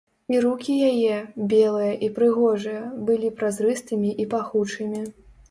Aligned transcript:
І 0.33 0.37
рукі 0.43 0.77
яе, 0.91 1.17
белыя 1.51 1.91
і 2.07 2.09
прыгожыя, 2.15 2.81
былі 3.11 3.31
празрыстымі 3.43 4.11
і 4.25 4.29
пахучымі. 4.35 5.05